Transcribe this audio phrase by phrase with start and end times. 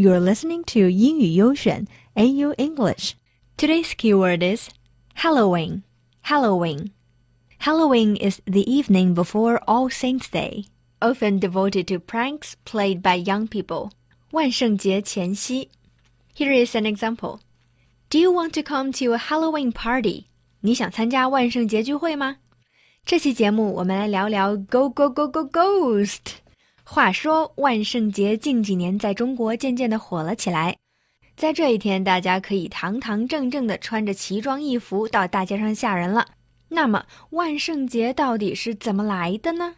[0.00, 3.12] You're listening to 英语优选 AU English.
[3.58, 4.70] Today's keyword is
[5.16, 5.82] Halloween.
[6.22, 6.92] Halloween.
[7.58, 10.64] Halloween is the evening before All Saints' Day,
[11.02, 13.90] often devoted to pranks played by young people.
[14.30, 15.68] 万圣节前夕.
[16.34, 17.40] Here is an example.
[18.08, 20.28] Do you want to come to a Halloween party?
[20.62, 22.38] 你想参加万圣节聚会吗？
[23.04, 26.40] 这期节目我们来聊聊 Go Go Go Go Ghost。
[26.89, 30.77] 话说，万圣节近几年在中国渐渐的火了起来。
[31.35, 36.27] 在这一天，大家可以堂堂正正的穿着奇装异服到大街上吓人了。
[36.69, 39.75] 那么，万圣节到底是怎么来的呢？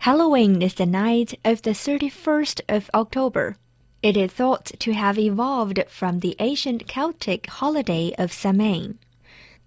[0.00, 3.54] Halloween is the night of the thirty-first of October.
[4.02, 8.94] It is thought to have evolved from the ancient Celtic holiday of Samhain.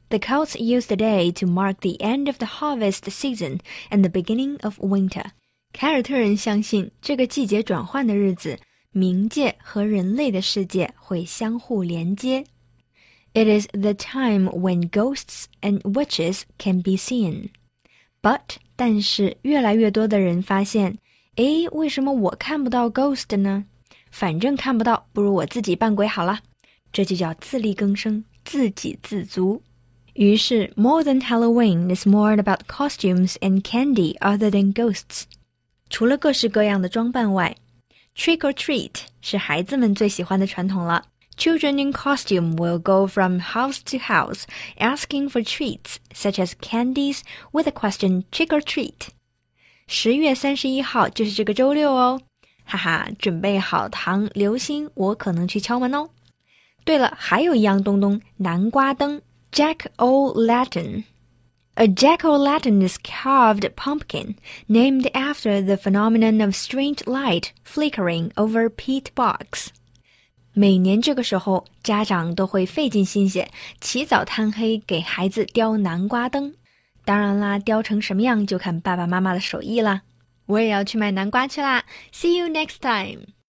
[0.09, 4.09] The Celts used the day to mark the end of the harvest season and the
[4.09, 5.31] beginning of winter.
[5.72, 8.58] 凯尔特人相信，这个季节转换的日子，
[8.92, 12.44] 冥界和人类的世界会相互连接。
[13.34, 17.50] It is the time when ghosts and witches can be seen.
[18.20, 20.98] But 但是越来越多的人发现，
[21.36, 23.66] 诶，为什么我看不到 ghost 呢？
[24.10, 26.40] 反正看不到，不如我自己扮鬼好了。
[26.90, 29.62] 这就叫自力更生，自给自足。
[30.14, 35.24] 于是，More than Halloween is more about costumes and candy other than ghosts.
[35.90, 37.56] 除了各式各样的装扮外
[38.16, 41.04] ，trick or treat 是孩子们最喜欢的传统了。
[41.36, 44.42] Children in costume will go from house to house
[44.78, 47.20] asking for treats such as candies
[47.52, 49.08] with the question trick or treat。
[49.86, 52.20] 十月三十一号就是这个周六哦，
[52.64, 56.10] 哈哈，准备好糖流星，我可能去敲门哦。
[56.84, 59.22] 对了，还有一样东东，南瓜灯
[59.52, 61.04] ，Jack O' Lantern。
[61.80, 64.34] A jack-o'-lantern is carved pumpkin,
[64.68, 69.68] named after the phenomenon of strange light flickering over peat bogs.
[70.54, 73.48] 每年这个时候，家长都会费尽心血，
[73.80, 76.52] 起早贪黑给孩子雕南瓜灯。
[77.04, 80.02] 当然啦，雕成什么样就看爸爸妈妈的手艺啦。
[80.46, 81.84] 我也要去卖南瓜去啦。
[82.12, 83.28] See you next time.